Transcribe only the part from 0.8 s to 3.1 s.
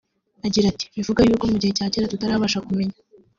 “Bivuga yuko mu gihe cya kera tutarabasha kumenya